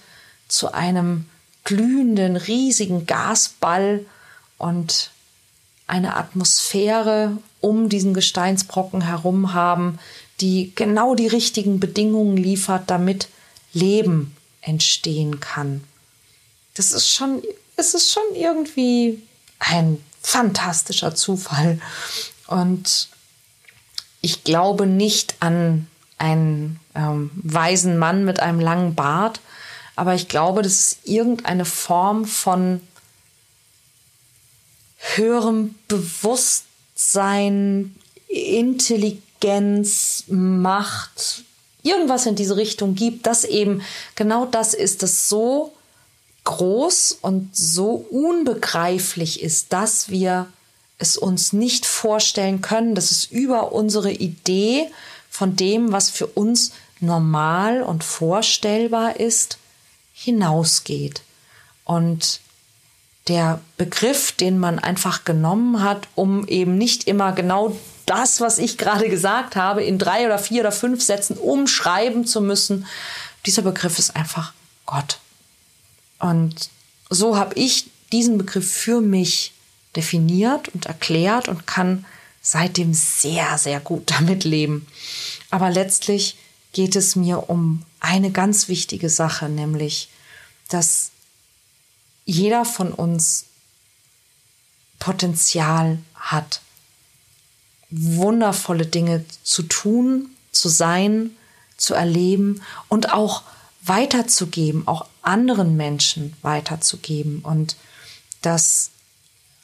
zu 0.47 0.73
einem 0.73 1.25
glühenden, 1.63 2.37
riesigen 2.37 3.05
Gasball 3.05 4.05
und 4.57 5.11
eine 5.87 6.15
Atmosphäre 6.15 7.37
um 7.61 7.89
diesen 7.89 8.13
Gesteinsbrocken 8.13 9.01
herum 9.01 9.53
haben, 9.53 9.99
die 10.41 10.73
genau 10.75 11.15
die 11.15 11.27
richtigen 11.27 11.79
Bedingungen 11.79 12.37
liefert, 12.37 12.89
damit 12.89 13.29
Leben 13.73 14.35
entstehen 14.61 15.39
kann. 15.39 15.83
Das 16.73 16.91
ist 16.91 17.09
schon, 17.09 17.41
es 17.75 17.93
ist 17.93 18.11
schon 18.11 18.23
irgendwie 18.35 19.21
ein 19.59 20.03
fantastischer 20.21 21.15
Zufall. 21.15 21.79
Und 22.47 23.09
ich 24.21 24.43
glaube 24.43 24.87
nicht 24.87 25.35
an 25.39 25.87
einen 26.17 26.79
ähm, 26.95 27.31
weisen 27.35 27.97
Mann 27.97 28.25
mit 28.25 28.39
einem 28.39 28.59
langen 28.59 28.95
Bart, 28.95 29.39
aber 29.95 30.15
ich 30.15 30.27
glaube, 30.27 30.61
das 30.61 30.73
ist 30.73 31.07
irgendeine 31.07 31.65
Form 31.65 32.25
von 32.25 32.81
höherem 34.97 35.75
Bewusstsein, 35.87 37.95
Intelligenz, 38.27 39.24
Macht, 40.27 41.43
irgendwas 41.83 42.25
in 42.25 42.35
diese 42.35 42.57
Richtung 42.57 42.95
gibt, 42.95 43.27
das 43.27 43.43
eben 43.43 43.81
genau 44.15 44.45
das 44.45 44.73
ist, 44.73 45.03
das 45.03 45.29
so 45.29 45.73
groß 46.43 47.19
und 47.21 47.55
so 47.55 48.05
unbegreiflich 48.09 49.41
ist, 49.41 49.73
dass 49.73 50.09
wir 50.09 50.47
es 50.97 51.17
uns 51.17 51.53
nicht 51.53 51.85
vorstellen 51.85 52.61
können, 52.61 52.95
dass 52.95 53.11
es 53.11 53.25
über 53.25 53.71
unsere 53.73 54.11
Idee 54.11 54.89
von 55.29 55.55
dem, 55.55 55.91
was 55.91 56.09
für 56.09 56.27
uns 56.27 56.71
normal 56.99 57.83
und 57.83 58.03
vorstellbar 58.03 59.19
ist, 59.19 59.57
hinausgeht. 60.13 61.21
Und 61.83 62.39
der 63.27 63.59
Begriff, 63.77 64.31
den 64.33 64.59
man 64.59 64.79
einfach 64.79 65.25
genommen 65.25 65.81
hat, 65.81 66.07
um 66.15 66.47
eben 66.47 66.77
nicht 66.77 67.07
immer 67.07 67.31
genau 67.31 67.75
das, 68.05 68.39
was 68.39 68.59
ich 68.59 68.77
gerade 68.77 69.09
gesagt 69.09 69.55
habe, 69.55 69.83
in 69.83 69.97
drei 69.97 70.25
oder 70.25 70.37
vier 70.37 70.61
oder 70.61 70.71
fünf 70.71 71.01
Sätzen 71.01 71.37
umschreiben 71.37 72.25
zu 72.25 72.41
müssen, 72.41 72.85
dieser 73.45 73.63
Begriff 73.63 73.97
ist 73.97 74.15
einfach 74.15 74.53
Gott. 74.85 75.19
Und 76.19 76.69
so 77.09 77.37
habe 77.37 77.55
ich 77.55 77.89
diesen 78.11 78.37
Begriff 78.37 78.71
für 78.71 79.01
mich 79.01 79.53
definiert 79.95 80.69
und 80.69 80.85
erklärt 80.85 81.47
und 81.47 81.65
kann 81.65 82.05
seitdem 82.41 82.93
sehr, 82.93 83.57
sehr 83.57 83.79
gut 83.79 84.11
damit 84.11 84.43
leben. 84.43 84.85
Aber 85.49 85.71
letztlich 85.71 86.37
geht 86.73 86.95
es 86.95 87.15
mir 87.15 87.49
um 87.49 87.83
eine 87.99 88.31
ganz 88.31 88.67
wichtige 88.67 89.09
Sache, 89.09 89.49
nämlich, 89.49 90.09
dass 90.69 91.11
jeder 92.25 92.65
von 92.65 92.91
uns 92.91 93.45
Potenzial 94.99 95.99
hat, 96.15 96.61
wundervolle 97.89 98.85
Dinge 98.85 99.23
zu 99.43 99.63
tun, 99.63 100.29
zu 100.51 100.69
sein, 100.69 101.31
zu 101.77 101.93
erleben 101.93 102.61
und 102.89 103.13
auch 103.13 103.43
weiterzugeben, 103.83 104.87
auch 104.87 105.05
anderen 105.21 105.77
Menschen 105.77 106.33
weiterzugeben. 106.41 107.41
Und 107.41 107.75
dass 108.41 108.89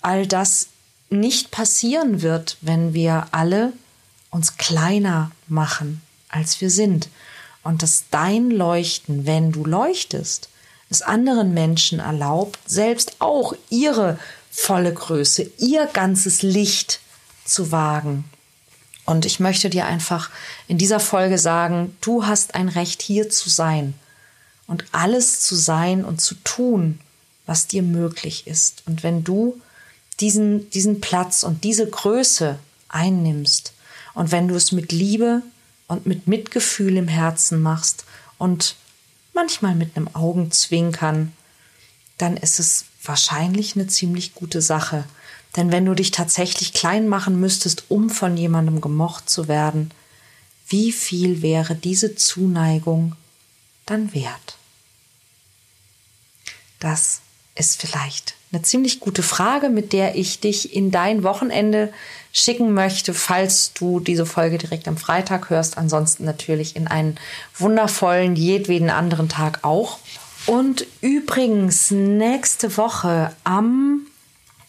all 0.01 0.27
das 0.27 0.67
nicht 1.09 1.51
passieren 1.51 2.21
wird, 2.21 2.57
wenn 2.61 2.93
wir 2.93 3.27
alle 3.31 3.73
uns 4.29 4.57
kleiner 4.57 5.31
machen, 5.47 6.01
als 6.29 6.61
wir 6.61 6.69
sind. 6.69 7.09
Und 7.63 7.83
dass 7.83 8.05
dein 8.11 8.49
Leuchten, 8.49 9.25
wenn 9.25 9.51
du 9.51 9.65
leuchtest, 9.65 10.49
es 10.91 11.01
anderen 11.01 11.53
Menschen 11.53 11.99
erlaubt, 11.99 12.59
selbst 12.67 13.15
auch 13.19 13.53
ihre 13.69 14.19
volle 14.51 14.93
Größe, 14.93 15.49
ihr 15.57 15.87
ganzes 15.87 16.41
Licht 16.41 16.99
zu 17.45 17.71
wagen. 17.71 18.25
Und 19.05 19.25
ich 19.25 19.39
möchte 19.39 19.69
dir 19.69 19.85
einfach 19.85 20.29
in 20.67 20.77
dieser 20.77 20.99
Folge 20.99 21.37
sagen, 21.37 21.95
du 22.01 22.25
hast 22.27 22.53
ein 22.55 22.69
Recht 22.69 23.01
hier 23.01 23.29
zu 23.29 23.49
sein 23.49 23.93
und 24.67 24.85
alles 24.91 25.39
zu 25.39 25.55
sein 25.55 26.05
und 26.05 26.21
zu 26.21 26.35
tun, 26.43 26.99
was 27.45 27.67
dir 27.67 27.83
möglich 27.83 28.45
ist. 28.45 28.83
Und 28.85 29.01
wenn 29.01 29.23
du 29.23 29.59
diesen, 30.19 30.69
diesen 30.69 31.01
Platz 31.01 31.43
und 31.43 31.63
diese 31.63 31.89
Größe 31.89 32.59
einnimmst 32.89 33.73
und 34.13 34.31
wenn 34.31 34.47
du 34.47 34.55
es 34.55 34.71
mit 34.71 34.91
Liebe 34.91 35.41
und 35.87 36.05
mit 36.05 36.27
Mitgefühl 36.27 36.97
im 36.97 37.07
Herzen 37.07 37.61
machst 37.61 38.05
und 38.37 38.75
manchmal 39.33 39.75
mit 39.75 39.95
einem 39.95 40.09
Augenzwinkern, 40.13 41.33
dann 42.17 42.37
ist 42.37 42.59
es 42.59 42.85
wahrscheinlich 43.03 43.75
eine 43.75 43.87
ziemlich 43.87 44.35
gute 44.35 44.61
Sache. 44.61 45.05
Denn 45.55 45.71
wenn 45.71 45.85
du 45.85 45.93
dich 45.93 46.11
tatsächlich 46.11 46.73
klein 46.73 47.07
machen 47.07 47.39
müsstest, 47.39 47.85
um 47.89 48.09
von 48.09 48.37
jemandem 48.37 48.79
gemocht 48.79 49.29
zu 49.29 49.47
werden, 49.47 49.91
wie 50.67 50.91
viel 50.91 51.41
wäre 51.41 51.75
diese 51.75 52.15
Zuneigung 52.15 53.15
dann 53.85 54.13
wert? 54.13 54.57
Das 56.79 57.21
ist 57.55 57.81
vielleicht 57.81 58.35
eine 58.51 58.61
ziemlich 58.63 58.99
gute 58.99 59.23
Frage, 59.23 59.69
mit 59.69 59.93
der 59.93 60.15
ich 60.15 60.39
dich 60.39 60.75
in 60.75 60.91
dein 60.91 61.23
Wochenende 61.23 61.93
schicken 62.33 62.73
möchte, 62.73 63.13
falls 63.13 63.73
du 63.73 63.99
diese 63.99 64.25
Folge 64.25 64.57
direkt 64.57 64.87
am 64.87 64.97
Freitag 64.97 65.49
hörst. 65.49 65.77
Ansonsten 65.77 66.25
natürlich 66.25 66.75
in 66.75 66.87
einen 66.87 67.17
wundervollen, 67.57 68.35
jedweden 68.35 68.89
anderen 68.89 69.29
Tag 69.29 69.59
auch. 69.63 69.99
Und 70.45 70.85
übrigens, 71.01 71.91
nächste 71.91 72.75
Woche 72.77 73.31
am, 73.43 74.07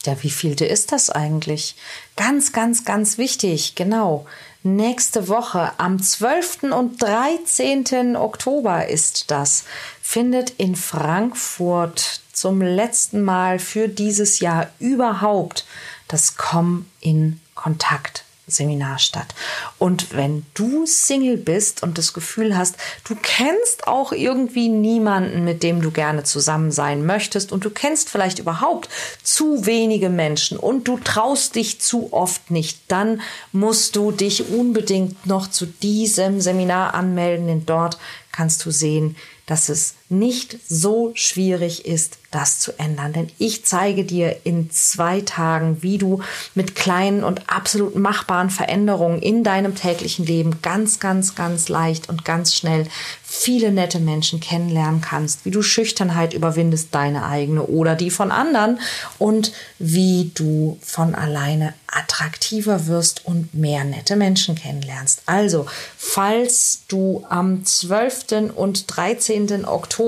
ja, 0.05 0.16
wie 0.23 0.31
vielte 0.31 0.64
ist 0.64 0.92
das 0.92 1.11
eigentlich? 1.11 1.77
Ganz, 2.16 2.53
ganz, 2.53 2.85
ganz 2.85 3.18
wichtig, 3.18 3.75
genau. 3.75 4.27
Nächste 4.64 5.27
Woche 5.27 5.73
am 5.79 6.01
12. 6.01 6.64
und 6.73 7.03
13. 7.03 8.16
Oktober 8.16 8.87
ist 8.87 9.31
das, 9.33 9.64
findet 10.01 10.51
in 10.51 10.77
Frankfurt 10.77 12.21
zum 12.42 12.61
letzten 12.61 13.22
Mal 13.22 13.61
für 13.61 13.87
dieses 13.87 14.40
Jahr 14.40 14.66
überhaupt 14.81 15.64
das 16.09 16.37
Komm 16.37 16.87
in 17.00 17.38
Kontakt 17.55 18.24
Seminar 18.48 18.98
statt. 18.98 19.33
Und 19.78 20.12
wenn 20.16 20.44
du 20.55 20.85
Single 20.85 21.37
bist 21.37 21.85
und 21.85 21.98
das 21.98 22.12
Gefühl 22.12 22.57
hast, 22.57 22.74
du 23.05 23.14
kennst 23.14 23.87
auch 23.87 24.11
irgendwie 24.11 24.68
niemanden, 24.68 25.44
mit 25.44 25.62
dem 25.62 25.81
du 25.83 25.92
gerne 25.92 26.24
zusammen 26.24 26.72
sein 26.72 27.07
möchtest 27.07 27.52
und 27.52 27.64
du 27.64 27.70
kennst 27.70 28.11
vielleicht 28.11 28.40
überhaupt 28.40 28.88
zu 29.22 29.64
wenige 29.64 30.09
Menschen 30.09 30.59
und 30.59 30.88
du 30.88 30.98
traust 30.98 31.55
dich 31.55 31.81
zu 31.81 32.12
oft 32.12 32.50
nicht, 32.50 32.81
dann 32.88 33.20
musst 33.52 33.94
du 33.94 34.11
dich 34.11 34.48
unbedingt 34.48 35.26
noch 35.26 35.48
zu 35.48 35.64
diesem 35.66 36.40
Seminar 36.40 36.94
anmelden, 36.94 37.46
denn 37.46 37.66
dort 37.66 37.98
kannst 38.33 38.64
du 38.64 38.72
sehen, 38.72 39.14
dass 39.46 39.68
es 39.68 39.94
nicht 40.12 40.59
so 40.68 41.11
schwierig 41.14 41.87
ist, 41.87 42.18
das 42.31 42.59
zu 42.59 42.72
ändern. 42.79 43.12
Denn 43.12 43.31
ich 43.38 43.64
zeige 43.64 44.05
dir 44.05 44.37
in 44.44 44.70
zwei 44.70 45.20
Tagen, 45.20 45.83
wie 45.83 45.98
du 45.98 46.22
mit 46.55 46.75
kleinen 46.75 47.25
und 47.25 47.51
absolut 47.51 47.94
machbaren 47.96 48.51
Veränderungen 48.51 49.20
in 49.20 49.44
deinem 49.44 49.75
täglichen 49.75 50.27
Leben 50.27 50.62
ganz, 50.62 50.98
ganz, 50.98 51.35
ganz 51.35 51.68
leicht 51.68 52.09
und 52.09 52.25
ganz 52.25 52.55
schnell 52.55 52.87
viele 53.22 53.72
nette 53.72 53.98
Menschen 53.98 54.40
kennenlernen 54.40 55.01
kannst, 55.01 55.44
wie 55.44 55.51
du 55.51 55.62
Schüchternheit 55.62 56.35
überwindest, 56.35 56.94
deine 56.94 57.25
eigene 57.25 57.62
oder 57.62 57.94
die 57.94 58.11
von 58.11 58.31
anderen 58.31 58.79
und 59.18 59.53
wie 59.79 60.31
du 60.35 60.79
von 60.83 61.14
alleine 61.14 61.75
attraktiver 61.87 62.87
wirst 62.87 63.25
und 63.27 63.55
mehr 63.55 63.85
nette 63.85 64.16
Menschen 64.16 64.55
kennenlernst. 64.55 65.22
Also, 65.27 65.66
falls 65.96 66.83
du 66.88 67.25
am 67.29 67.64
12. 67.64 68.53
und 68.55 68.96
13. 68.96 69.64
Oktober 69.64 70.02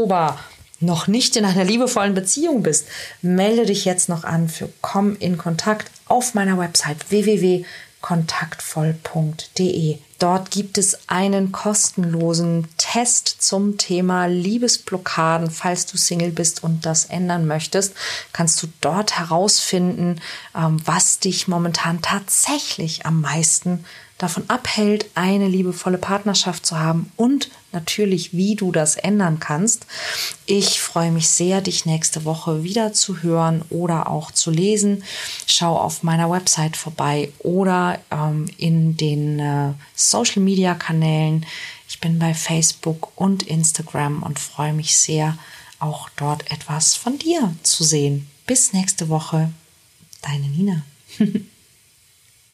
noch 0.80 1.07
nicht 1.07 1.37
in 1.37 1.44
einer 1.44 1.64
liebevollen 1.64 2.14
Beziehung 2.14 2.62
bist, 2.62 2.87
melde 3.22 3.66
dich 3.66 3.85
jetzt 3.85 4.09
noch 4.09 4.24
an 4.24 4.48
für 4.48 4.68
Komm 4.80 5.16
in 5.18 5.38
Kontakt 5.38 5.90
auf 6.07 6.35
meiner 6.35 6.59
Website 6.59 7.11
www.kontaktvoll.de. 7.11 9.98
Dort 10.18 10.50
gibt 10.50 10.78
es 10.78 11.09
einen 11.09 11.52
kostenlosen 11.52 12.66
Test 12.76 13.37
zum 13.40 13.78
Thema 13.78 14.26
Liebesblockaden. 14.26 15.50
Falls 15.50 15.87
du 15.87 15.96
Single 15.98 16.30
bist 16.30 16.62
und 16.62 16.87
das 16.87 17.07
ändern 17.07 17.46
möchtest, 17.46 17.94
kannst 18.33 18.62
du 18.62 18.68
dort 18.80 19.18
herausfinden, 19.18 20.20
ähm, 20.57 20.80
was 20.85 21.18
dich 21.18 21.48
momentan 21.48 22.00
tatsächlich 22.00 23.07
am 23.07 23.20
meisten 23.20 23.85
davon 24.24 24.44
abhält, 24.48 25.06
eine 25.14 25.48
liebevolle 25.48 25.98
Partnerschaft 25.98 26.64
zu 26.64 26.78
haben 26.78 27.12
und 27.16 27.50
natürlich, 27.72 28.32
wie 28.32 28.54
du 28.54 28.72
das 28.72 28.96
ändern 28.96 29.38
kannst. 29.38 29.87
Ich 30.46 30.80
freue 30.80 31.10
mich 31.10 31.28
sehr, 31.28 31.60
dich 31.60 31.84
nächste 31.84 32.24
Woche 32.24 32.64
wieder 32.64 32.94
zu 32.94 33.22
hören 33.22 33.62
oder 33.68 34.08
auch 34.08 34.30
zu 34.30 34.50
lesen. 34.50 35.04
Schau 35.46 35.76
auf 35.76 36.02
meiner 36.02 36.30
Website 36.30 36.76
vorbei 36.76 37.30
oder 37.40 38.00
ähm, 38.10 38.48
in 38.56 38.96
den 38.96 39.38
äh, 39.40 39.72
Social 39.94 40.42
Media 40.42 40.74
Kanälen. 40.74 41.44
Ich 41.87 42.00
bin 42.00 42.18
bei 42.18 42.32
Facebook 42.32 43.12
und 43.16 43.42
Instagram 43.42 44.22
und 44.22 44.38
freue 44.38 44.72
mich 44.72 44.96
sehr, 44.96 45.37
auch 45.78 46.08
dort 46.16 46.50
etwas 46.50 46.94
von 46.94 47.18
dir 47.18 47.54
zu 47.62 47.84
sehen. 47.84 48.28
Bis 48.46 48.72
nächste 48.72 49.10
Woche. 49.10 49.50
Deine 50.22 50.48
Nina. 50.48 50.82